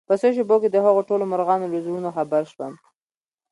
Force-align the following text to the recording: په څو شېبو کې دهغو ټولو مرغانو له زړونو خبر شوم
په 0.07 0.13
څو 0.21 0.27
شېبو 0.35 0.55
کې 0.61 0.69
دهغو 0.71 1.07
ټولو 1.09 1.23
مرغانو 1.31 1.71
له 1.73 1.79
زړونو 1.85 2.09
خبر 2.15 2.41
شوم 2.53 2.73